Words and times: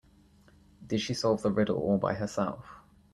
Did 0.87 0.99
she 0.99 1.13
solve 1.13 1.43
the 1.43 1.51
riddle 1.51 1.77
all 1.77 1.99
by 1.99 2.15
herself? 2.15 2.65